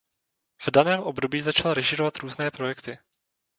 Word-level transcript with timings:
V 0.61 0.71
daném 0.71 0.99
období 0.99 1.41
začal 1.41 1.73
režírovat 1.73 2.17
různé 2.17 2.51
projekty. 2.51 2.97